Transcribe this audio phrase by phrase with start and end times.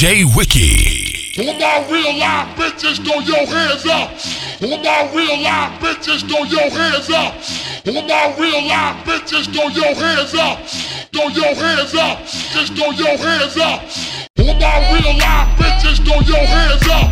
[0.00, 1.36] DJ Wiki.
[1.36, 4.08] All my real life bitches, throw your hands up.
[4.62, 7.36] All my real life bitches, throw your hands up.
[7.84, 10.56] All my real life bitches, throw your hands up.
[11.12, 12.16] Throw your hands up.
[12.24, 13.84] Just throw your hands up.
[14.40, 17.04] All my real life bitches, throw your hands up.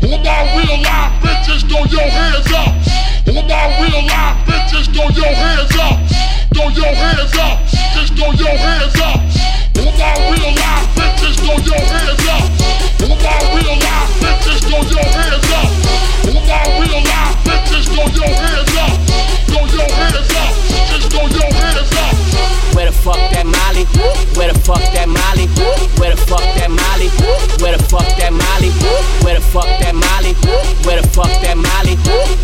[0.00, 2.72] All my real life bitches, throw your hands up.
[3.28, 6.39] All my real life bitches, throw your hands up.
[6.54, 7.58] Throw your hands up.
[7.94, 9.20] Just throw your hands up.
[9.78, 12.44] All my real life bitches, throw your hands up.
[13.02, 15.70] All my real life bitches, throw your hands up.
[16.26, 18.94] All my real life bitches, throw your hands up.
[19.46, 20.52] Throw your hands up.
[20.90, 21.49] Just throw your.
[22.90, 23.86] Where the fuck that Molly?
[24.34, 25.46] Where the fuck that Molly?
[25.94, 27.06] Where the fuck that Molly?
[27.62, 28.74] Where the fuck that Molly?
[29.22, 30.34] Where the fuck that Molly?
[30.82, 31.94] Where the fuck that Molly?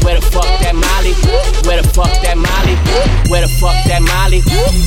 [0.07, 1.19] Where the fuck that Molly?
[1.67, 2.79] Where the fuck that Molly?
[3.27, 4.39] Where the fuck that Molly?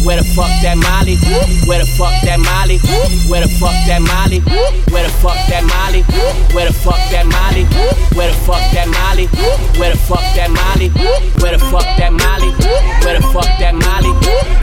[0.08, 1.20] Where the fuck that Molly?
[1.68, 2.80] Where the fuck that Molly?
[3.28, 4.40] Where the fuck that Molly?
[4.96, 6.08] Where the fuck that Molly?
[6.56, 7.68] Where the fuck that Molly?
[8.16, 9.28] Where the fuck that Molly?
[9.76, 10.88] Where the fuck that Molly?
[11.44, 12.52] Where the fuck that Molly?
[13.04, 14.14] Where the fuck that Molly?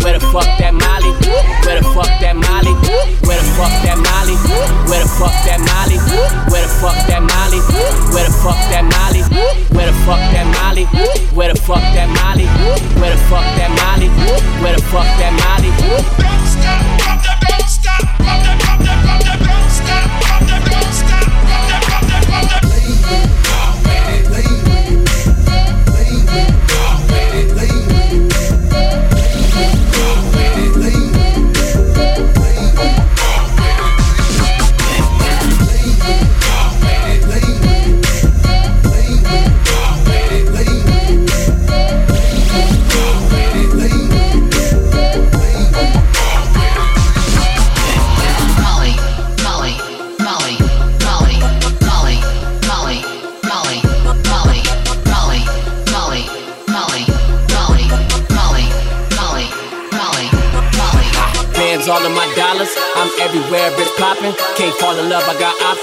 [0.02, 0.85] Where the fuck that Molly?
[0.86, 2.70] Where the fuck that Molly?
[3.26, 4.38] Where the fuck that Molly?
[4.86, 5.98] Where the fuck that Molly?
[6.46, 7.58] Where the fuck that Molly?
[8.14, 9.22] Where the fuck that Molly?
[9.74, 10.86] Where the fuck that Molly?
[11.34, 12.46] Where the fuck that Molly?
[13.02, 14.08] Where the fuck that Molly?
[14.62, 15.74] Where the fuck that Molly?
[16.22, 20.46] Don't stop, pump that, don't stop, pump that, pump that, pump that, don't stop, pump
[20.46, 23.45] that, don't stop, pump that, pump that, pump that.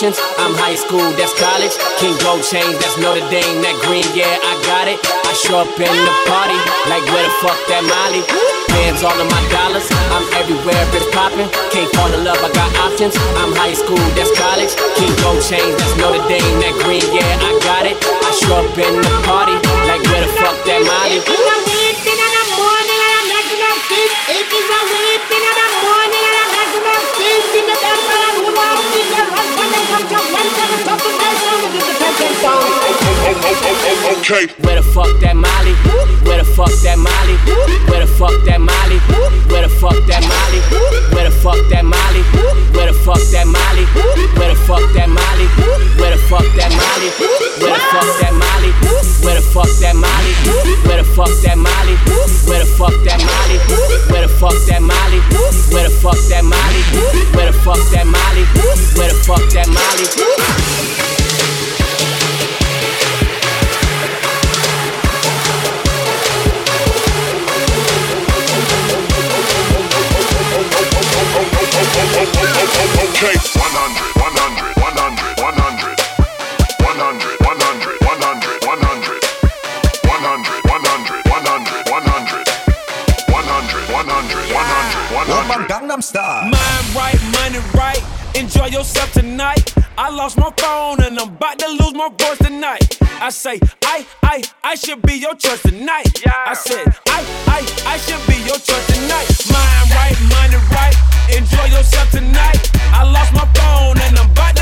[0.04, 0.20] Options.
[0.36, 1.72] I'm high school, that's college.
[1.96, 3.64] King Gold Chain, that's Notre Dame.
[3.64, 5.00] That green, yeah, I got it.
[5.00, 6.60] I show up in the party,
[6.92, 8.20] like where the fuck that Molly?
[8.68, 11.48] Bands all of my dollars, I'm everywhere, bitch poppin'.
[11.72, 13.16] Can't fall in love, I got options.
[13.40, 14.76] I'm high school, that's college.
[15.00, 16.60] King Gold Chain, that's Notre Dame.
[16.60, 17.96] That green, yeah, I got it.
[18.04, 19.56] I show up in the party,
[19.88, 21.73] like where the fuck that Molly?
[34.24, 34.48] Okay.
[34.64, 35.76] Where the fuck that Molly?
[36.24, 37.36] Where the fuck that Molly?
[37.92, 38.96] Where the fuck that Molly?
[39.52, 40.64] Where the fuck that Molly?
[41.12, 42.24] Where the fuck that Molly?
[42.72, 43.84] Where the fuck that Molly?
[44.40, 45.44] Where the fuck that Molly?
[46.00, 47.12] Where the fuck that Molly?
[47.60, 48.72] Where the fuck that Molly?
[49.28, 50.40] Where the fuck that Molly?
[50.88, 52.00] Where the fuck that Molly?
[52.48, 53.60] Where the fuck that Molly?
[54.08, 55.20] Where the fuck that Molly?
[55.68, 56.80] Where the fuck that Molly?
[57.36, 58.44] Where the fuck that Molly?
[58.96, 61.13] Where the fuck that Molly?
[73.24, 73.56] case.
[73.56, 75.96] 100, 100, 100, 100.
[76.84, 79.24] 100, 100, 100, 100.
[80.04, 82.44] 100, 100, 100, 100.
[83.32, 85.72] 100, 100, 100, 100.
[85.72, 86.52] Gangnam Style.
[86.52, 88.04] Mind right, money right.
[88.36, 89.74] Enjoy yourself tonight.
[89.98, 92.43] I lost my phone and I'm about to lose my voice
[93.24, 96.12] I say, I, I, I should be your choice tonight.
[96.28, 99.32] I said, I, I, I should be your choice tonight.
[99.48, 100.94] Mind right, money right.
[101.32, 102.60] Enjoy yourself tonight.
[102.92, 104.53] I lost my phone and I'm about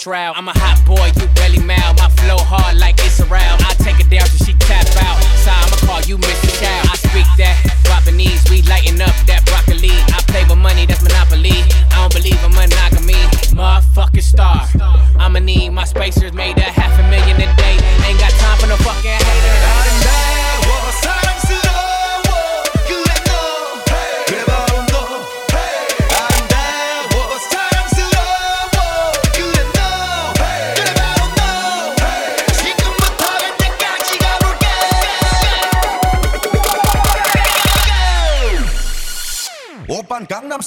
[0.00, 0.32] trial.
[0.34, 0.59] I'm a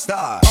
[0.04, 0.43] star.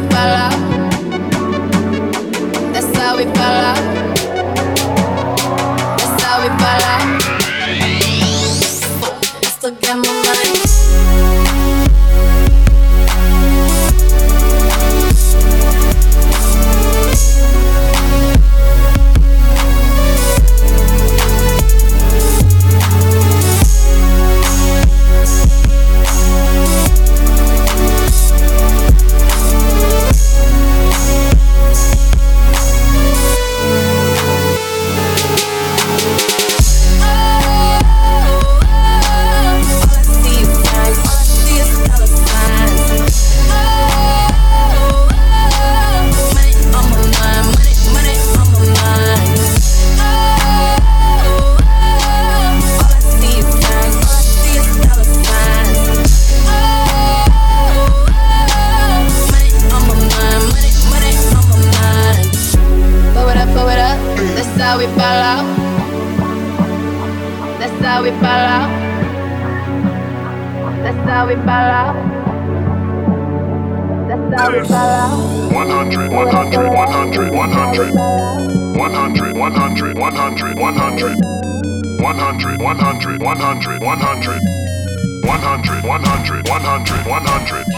[0.00, 0.57] That's how
[74.28, 77.94] 100, 100, 100, 100, 100,
[78.76, 81.16] 100, 100, 100,
[81.98, 84.40] 100, 100, 100, 100.
[85.24, 87.68] 100, 100, 100, 100.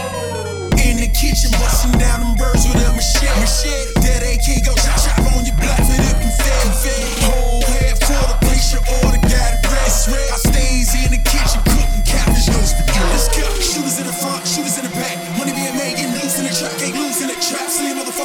[0.83, 3.31] In the kitchen, busting down them birds with a machete.
[3.39, 3.95] machete.
[4.21, 6.91] AK go chop chop on your block for the confetti.
[7.31, 10.11] Whole half quarter, place your order, got it rest.
[10.11, 13.07] I stays in the kitchen, cooking cabbage, no spaghetti.
[13.07, 13.31] Let's.
[13.71, 15.10] Shooters in the front, shooters in the back.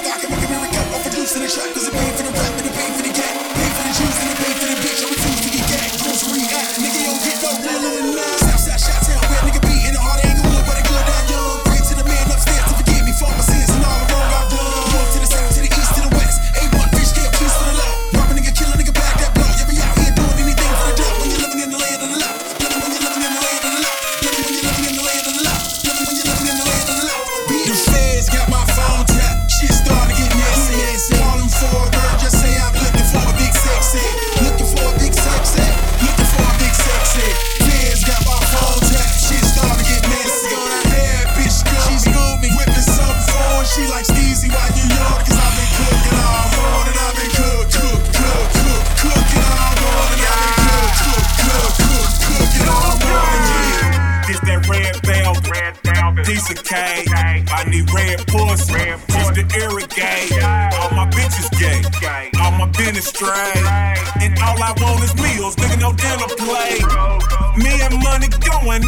[0.03, 2.15] fuck, I can make a miracle off a juice in the track, cause it made
[2.15, 2.56] for the rap.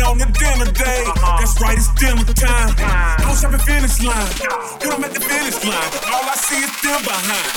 [0.09, 1.05] on the dinner day.
[1.37, 2.73] That's right, it's dinner time.
[3.21, 4.33] I'm shopping finish line.
[4.81, 7.53] When I'm at the finish line, all I see is them behind.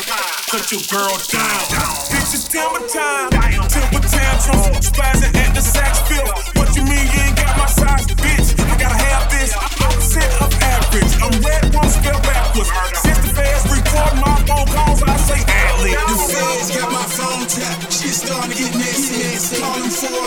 [0.52, 1.64] Cut your girl down.
[2.12, 3.32] Bitch, it's dinner time.
[3.72, 6.28] Timber tantrums, spazzing at the sax field.
[6.60, 8.52] What you mean you ain't got my size, bitch?
[8.60, 9.56] I gotta have this.
[9.56, 11.14] I'm set of average.
[11.24, 12.70] I'm red, one spell backwards.
[13.00, 17.48] Since the fast record my phone calls, I say ad you The got my phone
[17.48, 17.91] tapped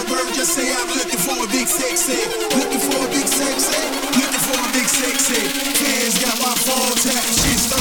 [0.09, 2.21] bird, just say I'm looking for a big sexy.
[2.57, 3.81] Looking for a big sexy.
[4.17, 5.41] Looking for a big sexy.
[5.81, 7.35] Fans got my phone tapped.
[7.41, 7.74] She's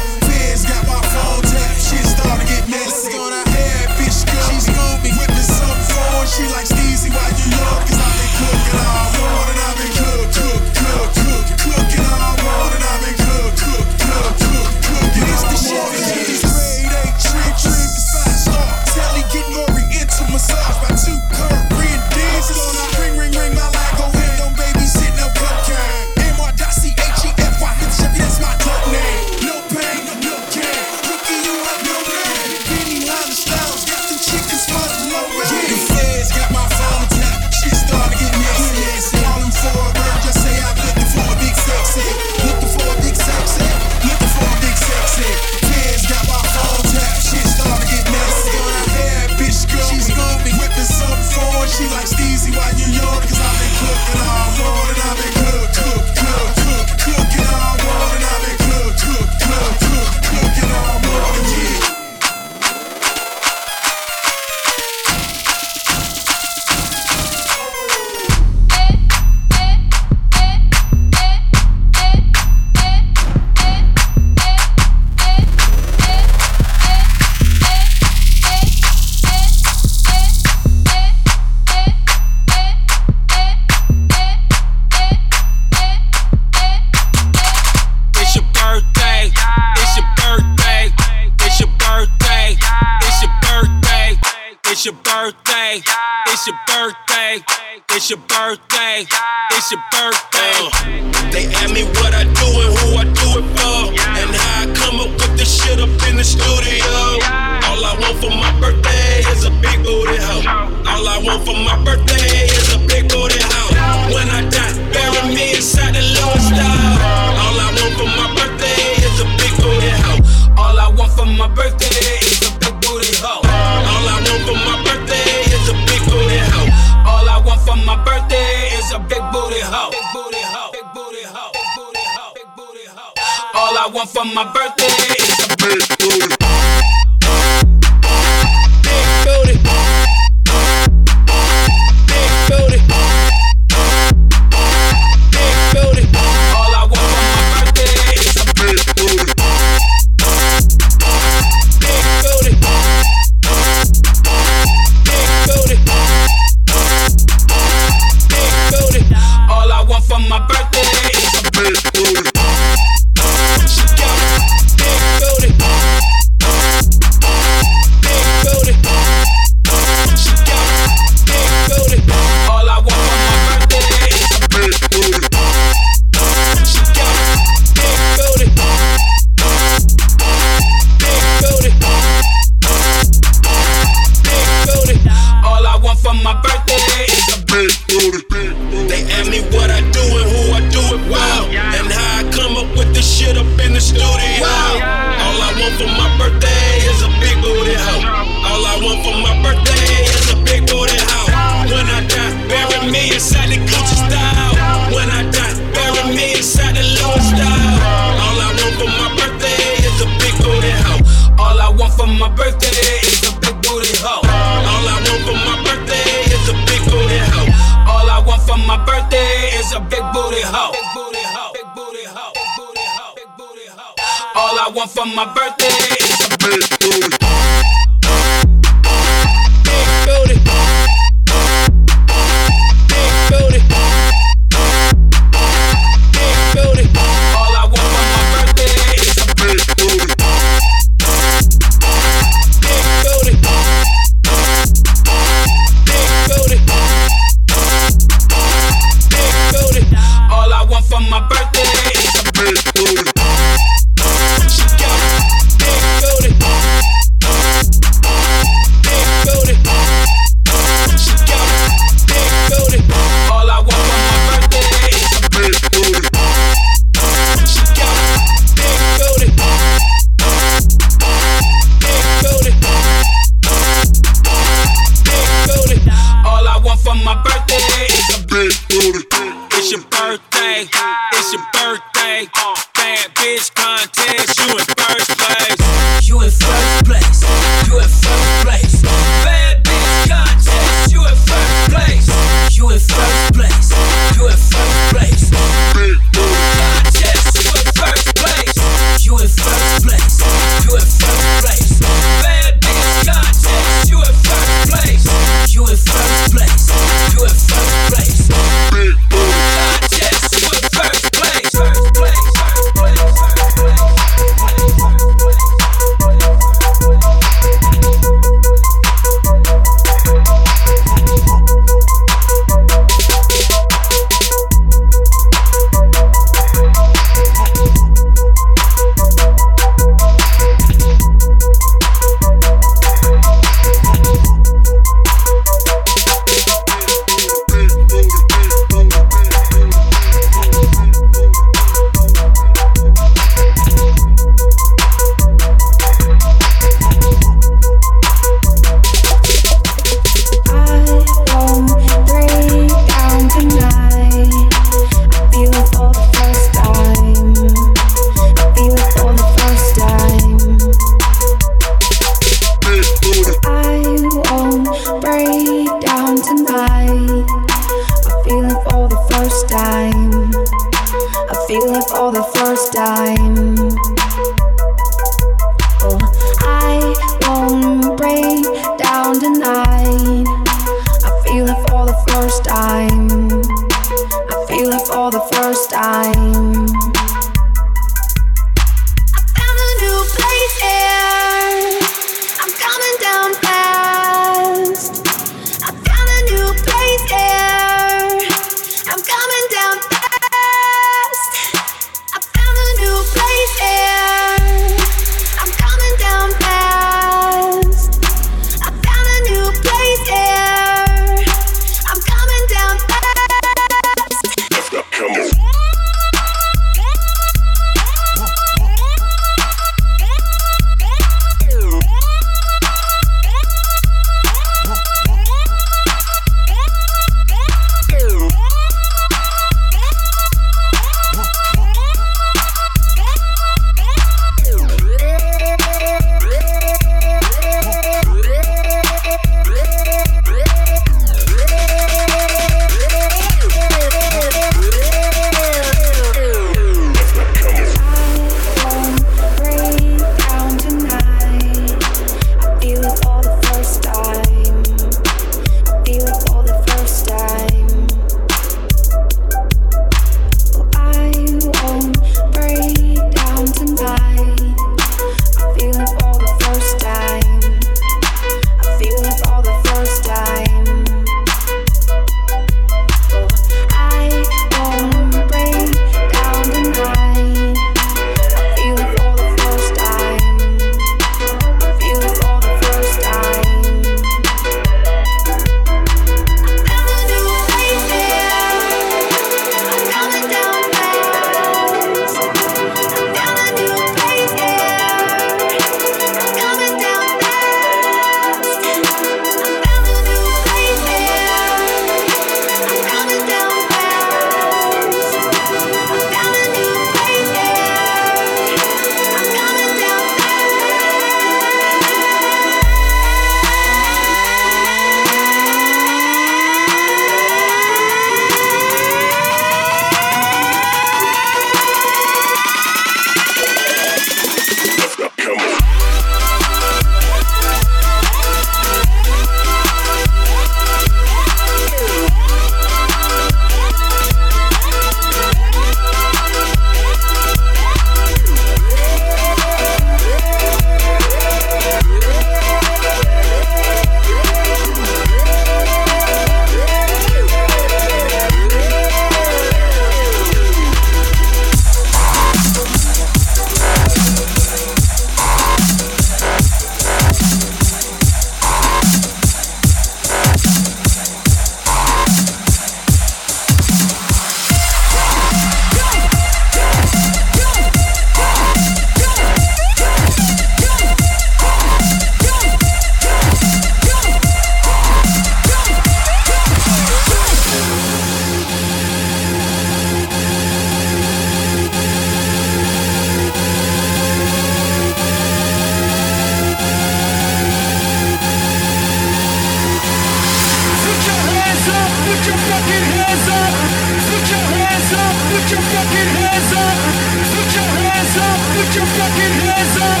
[598.74, 600.00] Put your fucking hands up.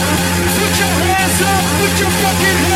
[0.58, 1.62] Put your hands up.
[1.78, 2.73] Put your fucking hands up.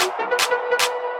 [0.00, 1.19] That bass.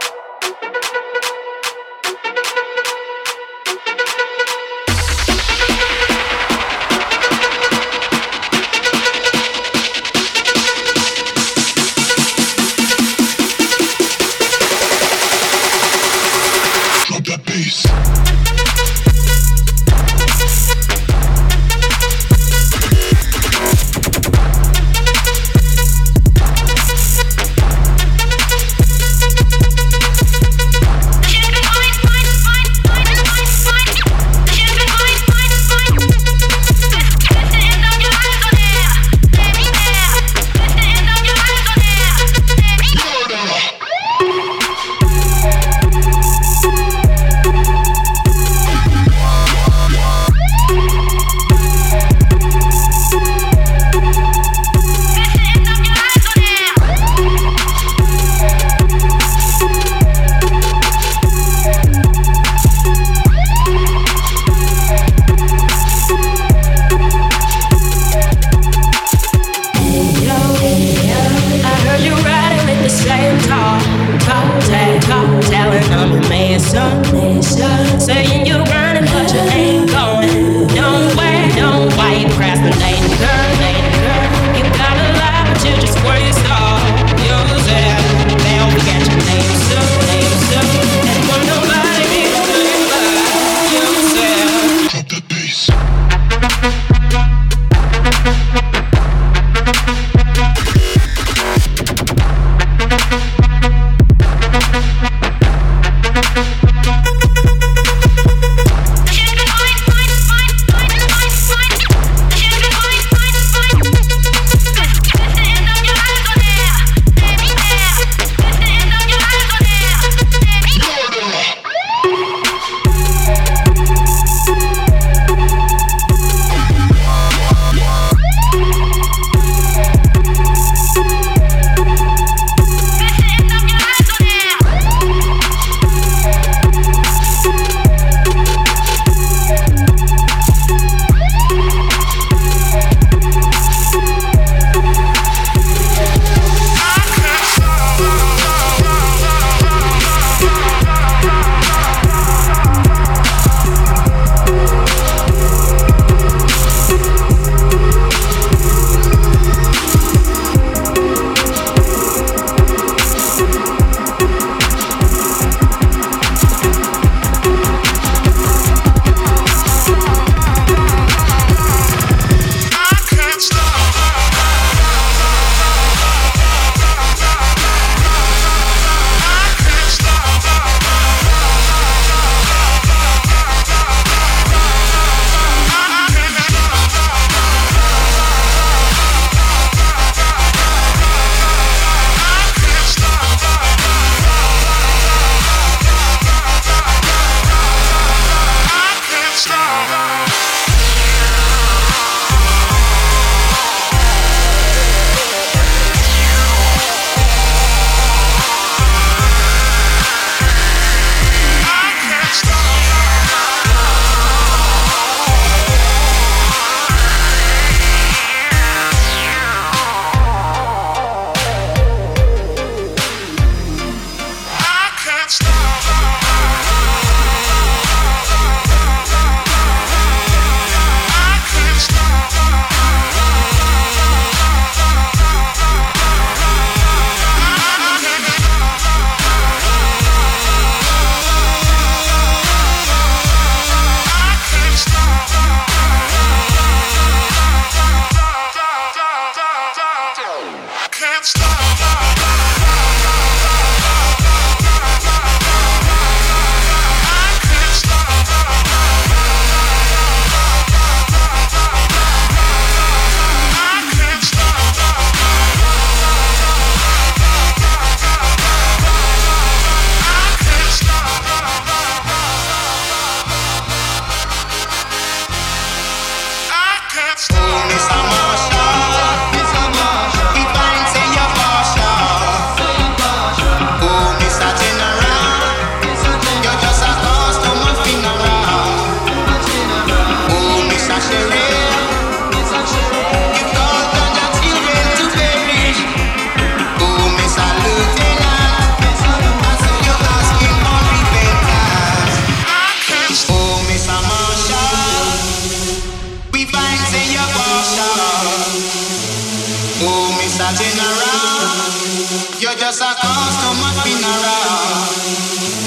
[313.25, 315.60] Just a customer been around.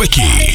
[0.00, 0.49] Wiki.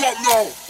[0.00, 0.67] Part, you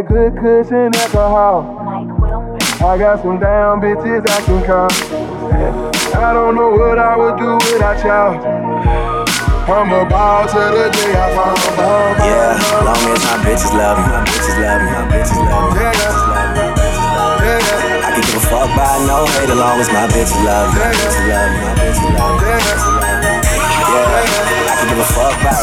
[0.00, 1.76] that good cushion alcohol.
[2.80, 4.88] I got some down bitches I can call.
[6.16, 8.40] I don't know what I would do without y'all.
[9.68, 11.52] I'm a ball to the day I fall.
[12.24, 15.80] Yeah, long as my bitches love me, my bitches love me, my bitches love me.
[15.80, 16.00] Yeah,
[17.60, 18.00] yeah.
[18.00, 20.80] I can give a fuck by no hate as long as my bitches love me,
[20.80, 22.56] my bitches love me, my bitches love me.
[23.90, 24.16] Yeah,
[24.64, 25.60] I can give a fuck by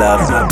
[0.00, 0.49] love.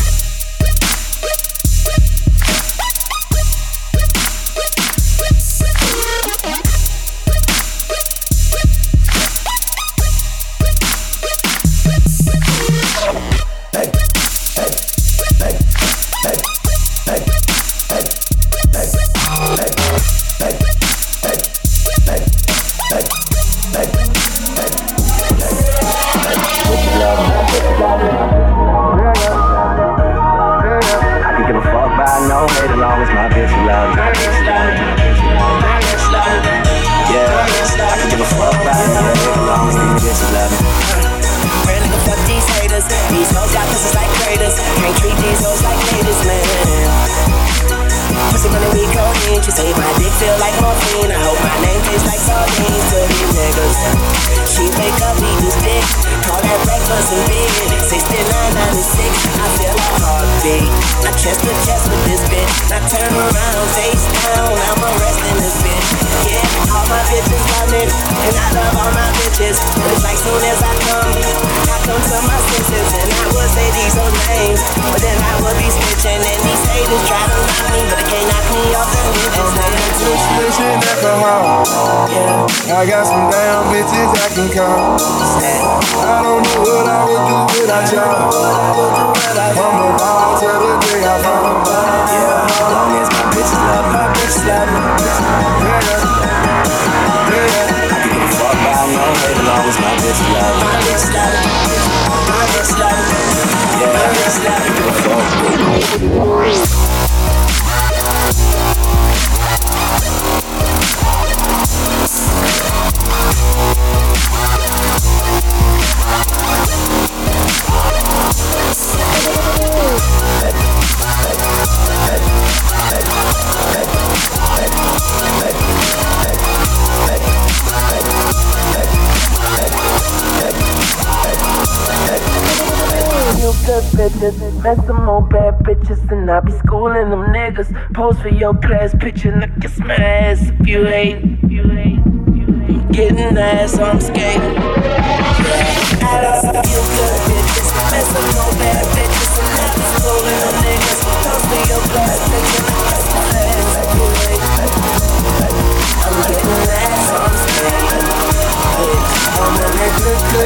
[134.63, 137.71] Met some more bad bitches, and I be schooling them niggas.
[137.95, 141.23] Pose for your class picture, and I kiss my ass if you hate.
[141.23, 144.78] I'm getting ass, I'm skating.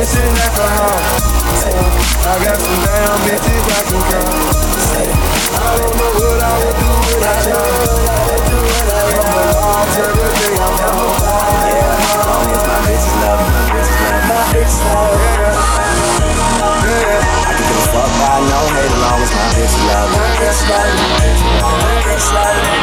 [0.03, 0.11] I
[2.43, 4.35] got some damn bitches I can call.
[4.99, 7.71] I don't know what I would do without y'all.
[8.83, 11.07] I'm a ball till the day I fall.
[11.71, 15.39] Yeah, my bitches love me, bitches love me.
[17.23, 20.19] I can give a fuck as long as my bitches love me.
[20.19, 21.15] My bitch love me.
[21.63, 21.79] My
[22.11, 22.75] bitch love me.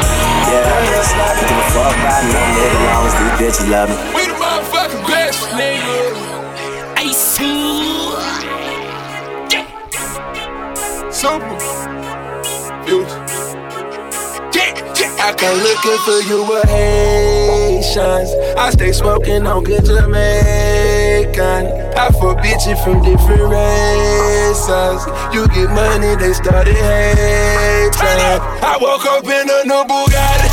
[0.47, 2.31] Yeah, I can give a fuck as
[2.79, 4.28] long as these bitches love me.
[11.19, 11.59] Super.
[15.19, 18.31] I come looking for you with Haitians.
[18.55, 21.65] I stay smoking on good Jamaican.
[21.99, 25.03] I for bitches from different races.
[25.35, 28.39] You get money, they started hating.
[28.63, 30.47] I woke up in a new Bugatti.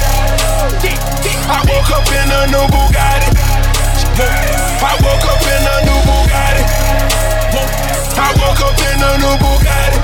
[1.47, 3.39] I woke up in a new Bugatti.
[4.83, 6.67] I woke up in a new Bugatti.
[8.19, 9.96] I woke up in a new Bugatti.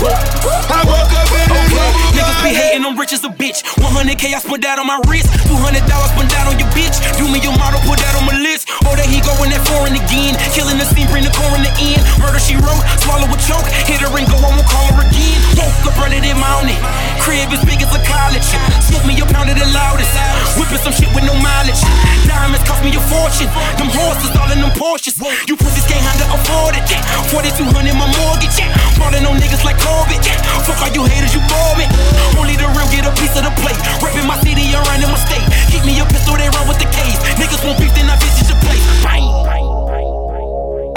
[0.00, 2.17] I woke up in new Bugatti.
[2.28, 3.64] Niggas be hating, I'm rich as a bitch.
[3.80, 5.32] 100k, I spent that on my wrist.
[5.48, 7.00] $200 spent that on your bitch.
[7.16, 8.68] Do me your model, put that on my list.
[8.84, 10.36] Oh, there he going that foreign again.
[10.52, 12.04] Killing the scene, bring the core in the end.
[12.20, 13.64] Murder she wrote, swallow a choke.
[13.88, 15.40] Hit her and go, I won't call her again.
[15.56, 16.76] Woke up running in mountain.
[17.24, 18.44] Crib as big as a college.
[18.84, 20.12] Smoke me a pound of the loudest.
[20.60, 21.80] Whipping some shit with no mileage.
[22.28, 23.48] Diamonds cost me a fortune.
[23.80, 25.16] Them horses all in them Porsches.
[25.48, 26.84] You pussies can't handle afford it.
[27.32, 28.60] 4200 my mortgage.
[29.00, 30.20] Ballin' on niggas like Corbett.
[30.68, 31.88] Fuck all you haters, you bore me.
[32.38, 33.78] Only the real get a piece of the plate.
[34.02, 35.46] Reppin' my city and running my state.
[35.70, 37.18] Keep me a pistol, they run with the case.
[37.38, 38.84] Niggas won't beef, then I visit your place.
[39.02, 39.38] Bang.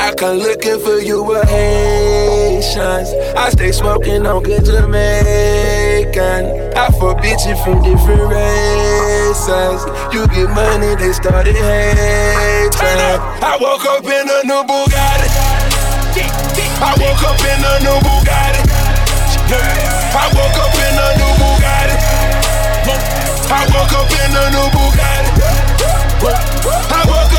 [0.02, 3.14] I come looking for you with Haitians.
[3.38, 6.46] I stay smoking on good Jamaican.
[6.76, 9.86] I for bitches from different races.
[10.12, 12.82] You get money, they started hating.
[12.82, 15.30] I woke up in a new Bugatti.
[16.82, 19.91] I woke up in a new Bugatti.
[20.14, 21.96] I woke up in a new Bugatti.
[23.48, 25.32] I woke up in a new Bugatti.
[26.92, 27.31] I woke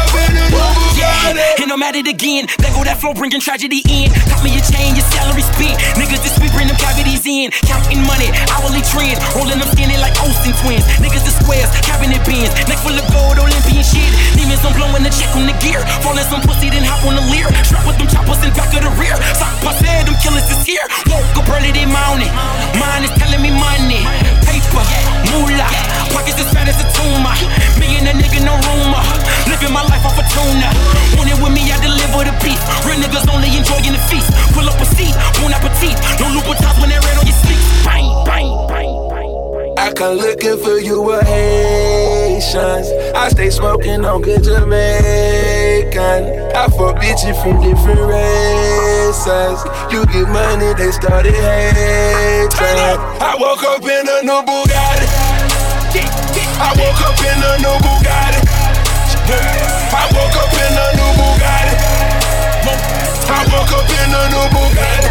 [1.73, 2.45] I'm at it again.
[2.61, 4.13] There go that flow, bringing tragedy in.
[4.29, 5.81] Got me a chain, your salary spent.
[5.97, 7.49] Niggas just week bring them cavities in.
[7.65, 9.17] Counting money, hourly trend.
[9.33, 10.85] Rolling them skinny like Olsen twins.
[11.01, 12.53] Niggas the squares, cabinet bins.
[12.69, 14.05] Neck full of gold, Olympian shit.
[14.37, 15.81] Demons, I'm blowing the check on the gear.
[16.05, 17.49] Falling some pussy, then hop on the Lear.
[17.65, 19.17] Strap with them choppers in back of the rear.
[19.33, 20.85] Sock passe, them killers is here.
[21.09, 22.29] Woke up early, they mounting.
[22.77, 23.32] Mine is telling
[43.23, 44.75] I stay smoking on good Jamaican.
[46.59, 49.63] I for bitches from different races.
[49.95, 52.51] You get money, they started hating.
[53.23, 55.07] I woke up in a new Bugatti.
[56.59, 58.43] I woke up in a new Bugatti.
[59.95, 61.62] I woke up in a new Bugatti.
[63.73, 65.09] I woke up in a new Bugatti.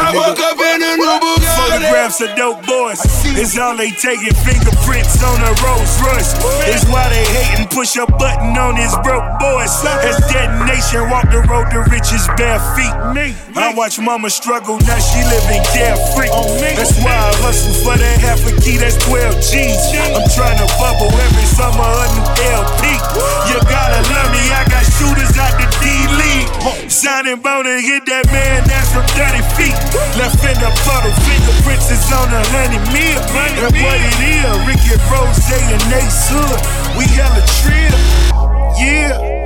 [0.00, 1.88] I woke up in a new Bugatti.
[1.88, 3.00] grab some dope boys.
[3.40, 6.34] It's all they taking fingerprints on a Rolls Royce.
[6.68, 9.70] It's why they hating, push a button on his broke boys.
[10.04, 12.92] As detonation, walk the road to riches bare feet.
[13.56, 16.28] I watch mama struggle, now she living carefree.
[16.76, 19.80] That's why I hustle for that half a key, that's 12 G's.
[19.96, 22.98] I'm trying to bubble every summer a new LP.
[23.48, 25.69] You gotta love me, I got shooters out the
[26.90, 29.72] Signing bone and hit that man, that's from 30 feet.
[30.20, 33.16] Left in the puddle, fingerprints is on a honey meal.
[33.32, 36.60] And what it is, Ricky Rose and Ace Hood.
[37.00, 37.96] We hella trill,
[38.76, 39.40] yeah.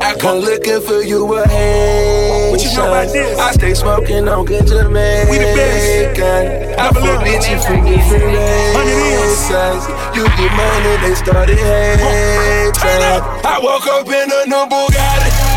[0.00, 2.50] I come looking for you a Haitian.
[2.52, 3.38] What you know about this?
[3.38, 5.30] I stay smoking on good Jamaican.
[5.30, 6.20] We the best.
[6.78, 9.82] I fuck bitches from different races.
[10.14, 12.78] You get money, they started hating.
[13.42, 15.47] I woke up in a new Bugatti.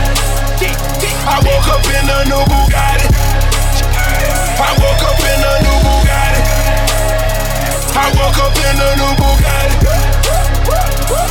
[1.23, 3.07] I woke up in a new Bugatti.
[4.57, 6.41] I woke up in a new Bugatti.
[7.95, 9.77] I woke up in a new Bugatti.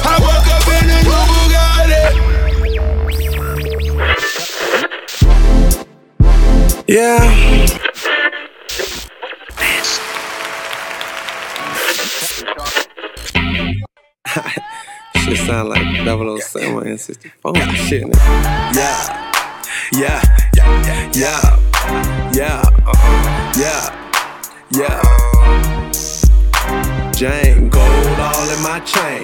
[0.05, 2.03] I woke up in a new Bugatti.
[6.87, 7.21] Yeah.
[15.17, 15.83] shit sound like
[16.41, 18.07] 007 and 64 and shit.
[18.75, 19.30] Yeah.
[19.93, 20.23] Yeah.
[20.55, 21.11] Yeah.
[21.15, 21.59] Yeah.
[22.33, 22.63] Yeah.
[23.57, 23.91] Yeah.
[24.71, 25.03] Yeah.
[27.11, 29.23] Jane, gold all in my chain.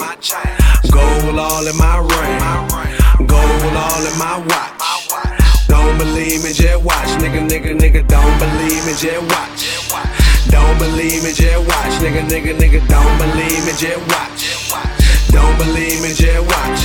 [0.90, 3.26] Gold all in my ring.
[3.28, 5.68] Gold all in my watch.
[5.68, 7.14] Don't believe me, just watch.
[7.22, 10.50] Nigga, nigga, nigga, don't believe me, just watch.
[10.50, 11.94] Don't believe me, just watch.
[12.02, 15.30] Nigga, nigga, nigga, don't believe me, just watch.
[15.30, 16.82] Don't believe me, just watch.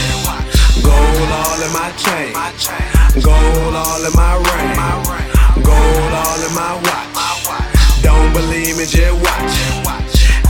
[0.84, 3.01] Gold all in my chain.
[3.20, 5.64] Gold all in my ring.
[5.64, 8.02] Gold all in my watch.
[8.02, 10.02] Don't believe me, just watch.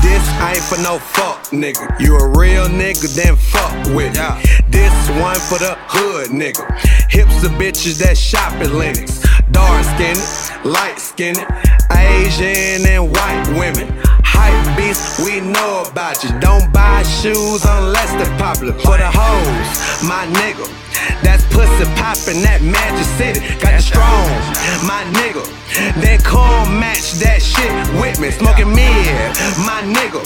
[0.04, 2.00] This ain't for no fuck, nigga.
[2.00, 4.62] You a real nigga, then fuck with me.
[4.70, 6.64] This one for the hood, nigga.
[7.10, 9.26] Hips of bitches that shop at Lenox.
[9.50, 10.22] Dark skinned,
[10.64, 11.44] light skinned,
[11.92, 13.90] Asian and white women.
[14.24, 16.30] Hype beast, we know about you.
[16.40, 18.74] Don't buy shoes unless they're popular.
[18.74, 20.91] For the hoes, my nigga.
[21.24, 23.40] That's pussy poppin' that Magic City.
[23.60, 24.28] Got the strong,
[24.86, 25.44] my nigga.
[26.02, 28.32] Then come match that shit with me.
[28.32, 29.08] Smoking mid,
[29.64, 30.22] my nigga.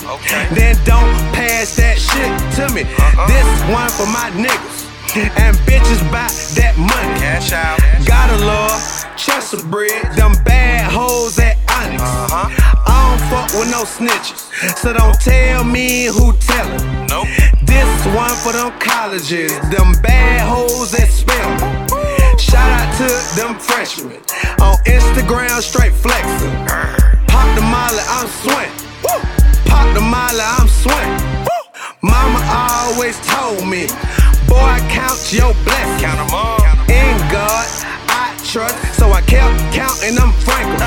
[0.56, 2.84] Then don't pass that shit to me.
[2.84, 3.28] Uh-huh.
[3.28, 4.86] This one for my niggas.
[5.16, 6.28] And bitches buy
[6.60, 7.20] that money.
[7.20, 7.80] Cash out.
[8.06, 10.04] Gotta love Chester bread.
[10.16, 12.04] Them bad hoes at Onyx.
[12.30, 12.75] Fuck
[13.60, 14.52] with no snitches.
[14.78, 17.08] So don't tell me who tellin'.
[17.08, 17.28] Nope.
[17.64, 19.52] This one for them colleges.
[19.70, 21.52] Them bad hoes that spell.
[22.38, 24.20] Shout out to them freshmen.
[24.60, 26.54] On Instagram, straight flexin'.
[27.28, 28.72] Pop the molly, I'm swing.
[29.66, 31.12] Pop the molly, I'm swing.
[32.02, 33.88] Mama always told me,
[34.48, 36.02] boy, count your blessings.
[36.02, 36.62] Count 'em up.
[36.90, 37.66] In God,
[38.56, 40.80] So I kept counting them frankly.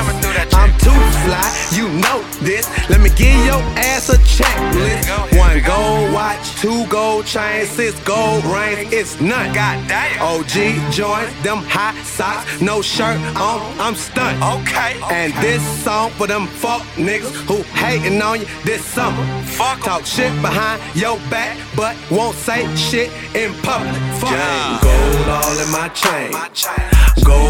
[0.57, 0.89] I'm too
[1.21, 2.67] fly, you know this.
[2.89, 5.37] Let me give your ass a checklist.
[5.37, 8.91] One gold watch, two gold chains, six gold rings.
[8.91, 9.53] It's none.
[9.53, 10.19] God damn.
[10.19, 13.61] OG joints, them high socks, no shirt on.
[13.79, 14.41] I'm stunned.
[14.41, 14.99] Okay.
[15.11, 19.23] And this song for them fuck niggas who hating on you this summer.
[19.43, 24.01] Fuck Talk shit behind your back, but won't say shit in public.
[24.17, 24.81] Fuck.
[24.81, 26.31] Gold all in my chain.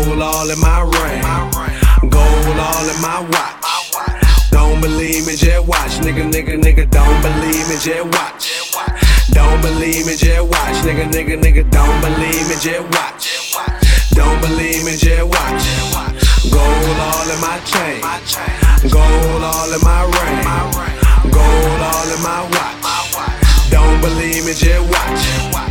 [0.09, 2.09] Gold all in my ring.
[2.09, 4.49] Gold all in my watch.
[4.49, 6.01] Don't believe me, just watch.
[6.01, 8.49] Nigga, nigga, nigga, don't believe me, just watch.
[9.29, 10.77] Don't believe me, just watch.
[10.81, 13.53] Nigga, nigga, nigga, don't believe me, just watch.
[14.15, 15.63] Don't believe me, just watch.
[16.49, 18.01] Gold all in my chain.
[18.89, 20.41] Gold all in my ring.
[21.31, 23.69] Gold all in my watch.
[23.69, 25.68] Don't believe me, just watch.